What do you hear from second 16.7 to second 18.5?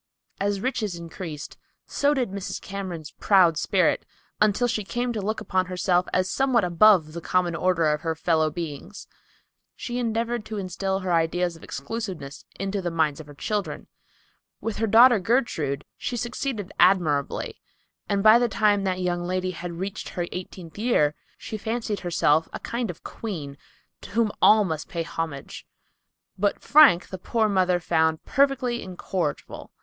admirably, and by the